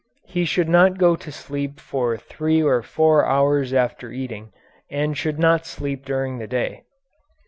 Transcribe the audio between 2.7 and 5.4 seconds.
four hours after eating and should